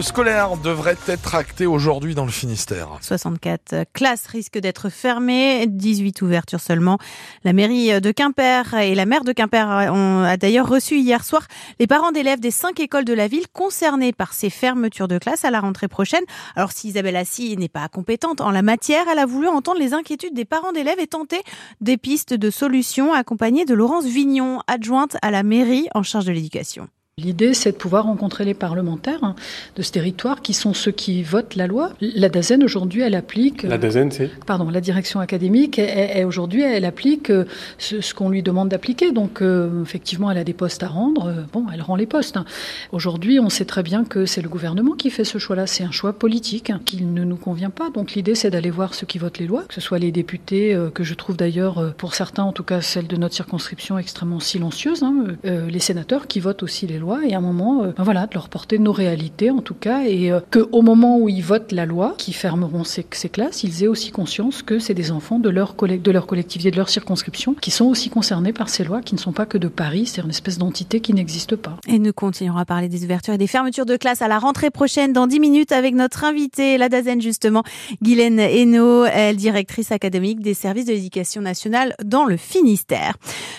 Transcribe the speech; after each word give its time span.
scolaire 0.00 0.56
devrait 0.56 0.96
être 1.06 1.34
acté 1.34 1.66
aujourd'hui 1.66 2.14
dans 2.14 2.24
le 2.24 2.30
Finistère. 2.30 2.88
64 3.02 3.84
classes 3.92 4.26
risquent 4.26 4.58
d'être 4.58 4.88
fermées, 4.88 5.66
18 5.66 6.22
ouvertures 6.22 6.60
seulement. 6.60 6.98
La 7.44 7.52
mairie 7.52 8.00
de 8.00 8.10
Quimper 8.10 8.74
et 8.74 8.94
la 8.94 9.04
maire 9.04 9.24
de 9.24 9.32
Quimper 9.32 9.92
ont 9.92 10.34
d'ailleurs 10.40 10.68
reçu 10.68 10.96
hier 10.98 11.24
soir 11.24 11.46
les 11.78 11.86
parents 11.86 12.12
d'élèves 12.12 12.40
des 12.40 12.50
cinq 12.50 12.80
écoles 12.80 13.04
de 13.04 13.12
la 13.12 13.28
ville 13.28 13.48
concernées 13.52 14.12
par 14.12 14.32
ces 14.32 14.48
fermetures 14.48 15.08
de 15.08 15.18
classes 15.18 15.44
à 15.44 15.50
la 15.50 15.60
rentrée 15.60 15.88
prochaine. 15.88 16.24
Alors 16.56 16.72
si 16.72 16.88
Isabelle 16.88 17.16
Assis 17.16 17.56
n'est 17.58 17.68
pas 17.68 17.88
compétente 17.88 18.40
en 18.40 18.50
la 18.50 18.62
matière, 18.62 19.04
elle 19.12 19.18
a 19.18 19.26
voulu 19.26 19.48
entendre 19.48 19.78
les 19.78 19.92
inquiétudes 19.92 20.34
des 20.34 20.46
parents 20.46 20.72
d'élèves 20.72 21.00
et 21.00 21.06
tenter 21.06 21.42
des 21.80 21.98
pistes 21.98 22.34
de 22.34 22.50
solutions 22.50 23.12
accompagnées 23.12 23.66
de 23.66 23.74
Laurence 23.74 24.06
Vignon, 24.06 24.60
adjointe 24.68 25.16
à 25.20 25.30
la 25.30 25.42
mairie 25.42 25.88
en 25.94 26.02
charge 26.02 26.24
de 26.24 26.32
l'éducation. 26.32 26.88
L'idée, 27.18 27.52
c'est 27.52 27.72
de 27.72 27.76
pouvoir 27.76 28.04
rencontrer 28.04 28.46
les 28.46 28.54
parlementaires 28.54 29.22
hein, 29.22 29.34
de 29.76 29.82
ce 29.82 29.92
territoire 29.92 30.40
qui 30.40 30.54
sont 30.54 30.72
ceux 30.72 30.92
qui 30.92 31.22
votent 31.22 31.56
la 31.56 31.66
loi. 31.66 31.90
La 32.00 32.30
DAZEN, 32.30 32.64
aujourd'hui, 32.64 33.02
elle 33.02 33.14
applique... 33.14 33.64
La 33.64 33.76
DAZEN, 33.76 34.10
c'est 34.10 34.30
Pardon, 34.46 34.70
la 34.70 34.80
direction 34.80 35.20
académique, 35.20 35.78
aujourd'hui, 36.24 36.62
elle 36.62 36.86
applique 36.86 37.28
euh, 37.28 37.44
ce, 37.76 38.14
qu'on 38.14 38.30
lui 38.30 38.42
demande 38.42 38.70
d'appliquer. 38.70 39.12
Donc, 39.12 39.42
euh, 39.42 39.82
effectivement, 39.82 40.30
elle 40.30 40.38
a 40.38 40.44
des 40.44 40.54
postes 40.54 40.82
à 40.82 40.88
rendre. 40.88 41.26
Euh, 41.26 41.42
bon, 41.52 41.66
elle 41.70 41.82
rend 41.82 41.96
les 41.96 42.06
postes. 42.06 42.38
Hein. 42.38 42.46
Aujourd'hui, 42.92 43.38
on 43.40 43.50
sait 43.50 43.66
très 43.66 43.82
bien 43.82 44.06
que 44.06 44.24
c'est 44.24 44.40
le 44.40 44.48
gouvernement 44.48 44.92
qui 44.92 45.10
fait 45.10 45.24
ce 45.24 45.36
choix-là. 45.36 45.66
C'est 45.66 45.84
un 45.84 45.90
choix 45.90 46.14
politique 46.14 46.70
hein, 46.70 46.80
qui 46.82 47.04
ne 47.04 47.24
nous 47.24 47.36
convient 47.36 47.68
pas. 47.68 47.90
Donc, 47.90 48.12
l'idée, 48.12 48.34
c'est 48.34 48.48
d'aller 48.48 48.70
voir 48.70 48.94
ceux 48.94 49.06
qui 49.06 49.18
votent 49.18 49.38
les 49.38 49.46
lois, 49.46 49.64
que 49.68 49.74
ce 49.74 49.82
soit 49.82 49.98
les 49.98 50.12
députés, 50.12 50.74
que 50.94 51.04
je 51.04 51.12
trouve 51.12 51.36
d'ailleurs, 51.36 51.92
pour 51.98 52.14
certains, 52.14 52.44
en 52.44 52.52
tout 52.52 52.64
cas 52.64 52.80
celle 52.80 53.06
de 53.06 53.16
notre 53.16 53.34
circonscription, 53.34 53.98
extrêmement 53.98 54.40
silencieuse, 54.40 55.04
les 55.44 55.78
sénateurs 55.78 56.26
qui 56.26 56.40
votent 56.40 56.62
aussi 56.62 56.86
les 56.86 57.01
et 57.24 57.34
à 57.34 57.38
un 57.38 57.40
moment, 57.40 57.84
euh, 57.84 57.92
ben 57.96 58.04
voilà, 58.04 58.26
de 58.26 58.34
leur 58.34 58.48
porter 58.48 58.78
nos 58.78 58.92
réalités 58.92 59.50
en 59.50 59.60
tout 59.60 59.74
cas 59.74 60.04
et 60.04 60.30
euh, 60.30 60.40
qu'au 60.50 60.82
moment 60.82 61.18
où 61.18 61.28
ils 61.28 61.42
votent 61.42 61.72
la 61.72 61.86
loi 61.86 62.14
qui 62.18 62.32
fermeront 62.32 62.84
ces, 62.84 63.04
ces, 63.10 63.28
classes, 63.28 63.64
ils 63.64 63.82
aient 63.82 63.88
aussi 63.88 64.10
conscience 64.10 64.62
que 64.62 64.78
c'est 64.78 64.94
des 64.94 65.10
enfants 65.10 65.38
de 65.38 65.50
leur, 65.50 65.74
de 65.74 66.10
leur 66.10 66.26
collectivité, 66.26 66.70
de 66.70 66.76
leur 66.76 66.88
circonscription 66.88 67.54
qui 67.54 67.70
sont 67.70 67.86
aussi 67.86 68.08
concernés 68.08 68.52
par 68.52 68.68
ces 68.68 68.84
lois 68.84 69.02
qui 69.02 69.14
ne 69.14 69.20
sont 69.20 69.32
pas 69.32 69.46
que 69.46 69.58
de 69.58 69.68
Paris, 69.68 70.06
c'est 70.06 70.22
une 70.22 70.30
espèce 70.30 70.58
d'entité 70.58 71.00
qui 71.00 71.12
n'existe 71.12 71.56
pas. 71.56 71.76
Et 71.88 71.98
nous 71.98 72.12
continuerons 72.12 72.58
à 72.58 72.64
parler 72.64 72.88
des 72.88 73.04
ouvertures 73.04 73.34
et 73.34 73.38
des 73.38 73.46
fermetures 73.46 73.86
de 73.86 73.96
classes 73.96 74.22
à 74.22 74.28
la 74.28 74.38
rentrée 74.38 74.70
prochaine 74.70 75.12
dans 75.12 75.26
10 75.26 75.40
minutes 75.40 75.72
avec 75.72 75.94
notre 75.94 76.24
invitée, 76.24 76.78
la 76.78 76.88
Dazen 76.88 77.20
justement, 77.20 77.64
Guylaine 78.02 78.38
Hainaut, 78.38 79.04
elle 79.06 79.36
directrice 79.36 79.90
académique 79.92 80.40
des 80.40 80.54
services 80.54 80.86
de 80.86 80.92
l'éducation 80.92 81.42
nationale 81.42 81.94
dans 82.04 82.24
le 82.24 82.36
Finistère. 82.36 83.16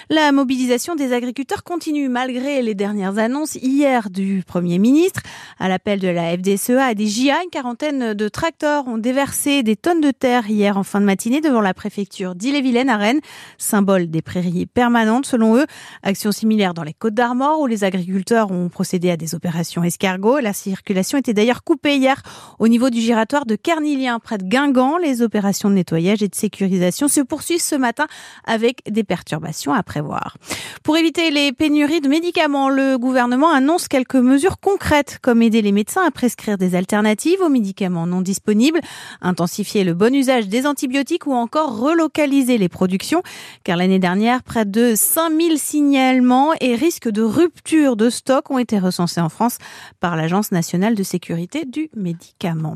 La 0.09 0.31
mobilisation 0.31 0.95
des 0.95 1.13
agriculteurs 1.13 1.63
continue 1.63 2.07
malgré 2.09 2.61
les 2.61 2.75
dernières 2.75 3.17
années 3.17 3.32
annonce 3.33 3.55
hier 3.55 4.11
du 4.11 4.43
Premier 4.45 4.77
ministre 4.77 5.21
à 5.57 5.67
l'appel 5.67 5.99
de 5.99 6.07
la 6.07 6.37
FDSEA 6.37 6.91
et 6.91 6.95
des 6.95 7.07
JA. 7.07 7.41
Une 7.43 7.49
quarantaine 7.49 8.13
de 8.13 8.27
tracteurs 8.29 8.87
ont 8.87 8.99
déversé 8.99 9.63
des 9.63 9.75
tonnes 9.75 10.01
de 10.01 10.11
terre 10.11 10.47
hier 10.47 10.77
en 10.77 10.83
fin 10.83 11.01
de 11.01 11.05
matinée 11.05 11.41
devant 11.41 11.59
la 11.59 11.73
préfecture 11.73 12.35
d'Ille-et-Vilaine 12.35 12.91
à 12.91 12.97
Rennes, 12.97 13.21
symbole 13.57 14.11
des 14.11 14.21
prairies 14.21 14.67
permanentes 14.67 15.25
selon 15.25 15.57
eux. 15.57 15.65
Action 16.03 16.31
similaire 16.31 16.75
dans 16.75 16.83
les 16.83 16.93
Côtes 16.93 17.15
d'Armor 17.15 17.59
où 17.59 17.65
les 17.65 17.83
agriculteurs 17.83 18.51
ont 18.51 18.69
procédé 18.69 19.09
à 19.09 19.17
des 19.17 19.33
opérations 19.33 19.83
escargots. 19.83 20.37
La 20.37 20.53
circulation 20.53 21.17
était 21.17 21.33
d'ailleurs 21.33 21.63
coupée 21.63 21.95
hier 21.95 22.21
au 22.59 22.67
niveau 22.67 22.91
du 22.91 23.01
giratoire 23.01 23.47
de 23.47 23.55
Kernilien 23.55 24.19
près 24.19 24.37
de 24.37 24.43
Guingamp. 24.43 24.99
Les 24.99 25.23
opérations 25.23 25.71
de 25.71 25.75
nettoyage 25.75 26.21
et 26.21 26.27
de 26.27 26.35
sécurisation 26.35 27.07
se 27.07 27.21
poursuivent 27.21 27.63
ce 27.63 27.75
matin 27.75 28.05
avec 28.45 28.83
des 28.87 29.03
perturbations 29.03 29.73
à 29.73 29.81
prévoir. 29.81 30.37
Pour 30.83 30.97
éviter 30.97 31.31
les 31.31 31.51
pénuries 31.51 32.01
de 32.01 32.09
médicaments, 32.09 32.69
le 32.69 32.99
gouvernement 32.99 33.22
gouvernement 33.23 33.53
annonce 33.53 33.87
quelques 33.87 34.15
mesures 34.15 34.59
concrètes, 34.59 35.17
comme 35.21 35.41
aider 35.41 35.61
les 35.61 35.71
médecins 35.71 36.05
à 36.05 36.11
prescrire 36.11 36.57
des 36.57 36.75
alternatives 36.75 37.39
aux 37.39 37.47
médicaments 37.47 38.05
non 38.05 38.19
disponibles, 38.19 38.81
intensifier 39.21 39.85
le 39.85 39.93
bon 39.93 40.13
usage 40.13 40.49
des 40.49 40.67
antibiotiques 40.67 41.25
ou 41.25 41.31
encore 41.31 41.79
relocaliser 41.79 42.57
les 42.57 42.67
productions, 42.67 43.23
car 43.63 43.77
l'année 43.77 43.99
dernière, 43.99 44.43
près 44.43 44.65
de 44.65 44.91
5000 44.93 45.57
signalements 45.57 46.51
et 46.59 46.75
risques 46.75 47.07
de 47.07 47.21
rupture 47.21 47.95
de 47.95 48.09
stock 48.09 48.51
ont 48.51 48.57
été 48.57 48.77
recensés 48.77 49.21
en 49.21 49.29
France 49.29 49.57
par 50.01 50.17
l'Agence 50.17 50.51
nationale 50.51 50.93
de 50.93 51.03
sécurité 51.03 51.63
du 51.63 51.89
médicament. 51.95 52.75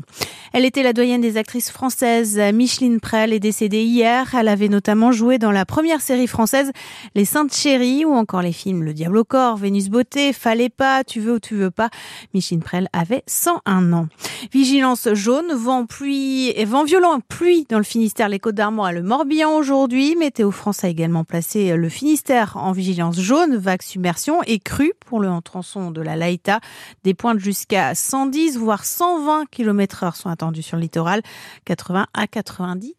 Elle 0.54 0.64
était 0.64 0.82
la 0.82 0.94
doyenne 0.94 1.20
des 1.20 1.36
actrices 1.36 1.70
françaises. 1.70 2.40
Micheline 2.54 3.00
Prel 3.00 3.34
est 3.34 3.40
décédée 3.40 3.82
hier. 3.82 4.34
Elle 4.34 4.48
avait 4.48 4.68
notamment 4.68 5.12
joué 5.12 5.36
dans 5.36 5.52
la 5.52 5.66
première 5.66 6.00
série 6.00 6.26
française 6.26 6.72
Les 7.14 7.26
Saintes 7.26 7.52
Chéries 7.54 8.06
ou 8.06 8.14
encore 8.14 8.40
les 8.40 8.52
films 8.52 8.82
Le 8.82 8.94
Diable 8.94 9.18
au 9.18 9.24
corps, 9.24 9.58
Vénus 9.58 9.90
Beauté, 9.90 10.32
fallait 10.38 10.70
pas, 10.70 11.04
tu 11.04 11.20
veux 11.20 11.34
ou 11.34 11.38
tu 11.38 11.54
veux 11.56 11.70
pas. 11.70 11.90
Micheline 12.32 12.62
Prel 12.62 12.88
avait 12.92 13.22
101 13.26 13.92
ans. 13.92 14.08
Vigilance 14.52 15.08
jaune, 15.12 15.52
vent, 15.52 15.84
pluie 15.84 16.48
et 16.50 16.64
vent 16.64 16.84
violent, 16.84 17.20
pluie 17.20 17.66
dans 17.68 17.78
le 17.78 17.84
Finistère, 17.84 18.28
les 18.28 18.38
Côtes 18.38 18.54
d'Armor 18.54 18.88
et 18.88 18.94
le 18.94 19.02
Morbihan 19.02 19.54
aujourd'hui. 19.56 20.16
Météo 20.16 20.50
France 20.50 20.84
a 20.84 20.88
également 20.88 21.24
placé 21.24 21.76
le 21.76 21.88
Finistère 21.88 22.56
en 22.56 22.72
vigilance 22.72 23.18
jaune, 23.20 23.56
vague 23.56 23.82
submersion 23.82 24.42
et 24.44 24.58
crue 24.58 24.92
pour 25.06 25.20
le 25.20 25.28
tronçon 25.42 25.90
de 25.90 26.00
la 26.00 26.16
Laïta. 26.16 26.60
Des 27.04 27.14
pointes 27.14 27.38
jusqu'à 27.38 27.94
110 27.94 28.56
voire 28.56 28.84
120 28.84 29.46
km 29.50 30.04
heure 30.04 30.16
sont 30.16 30.30
attendus 30.30 30.62
sur 30.62 30.76
le 30.76 30.82
littoral, 30.82 31.22
80 31.64 32.06
à 32.14 32.26
90 32.26 32.94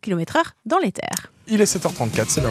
km 0.00 0.36
heure 0.36 0.52
dans 0.64 0.78
les 0.78 0.92
terres. 0.92 1.32
Il 1.48 1.60
est 1.60 1.76
7h34, 1.76 2.24
c'est 2.28 2.40